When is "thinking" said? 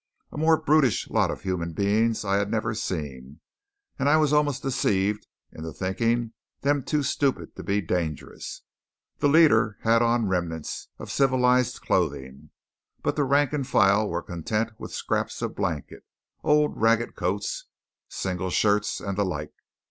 5.71-6.33